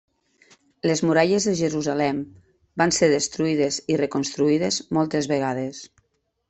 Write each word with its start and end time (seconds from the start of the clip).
Les 0.91 1.03
muralles 1.09 1.45
de 1.49 1.53
Jerusalem 1.59 2.23
van 2.83 2.97
ser 2.99 3.13
destruïdes 3.15 3.79
i 3.97 4.01
reconstruïdes 4.05 4.85
moltes 5.01 5.35
vegades. 5.37 5.89